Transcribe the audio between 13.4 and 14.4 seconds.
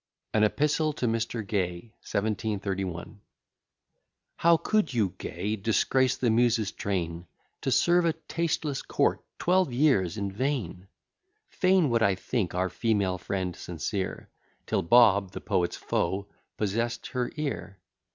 sincere,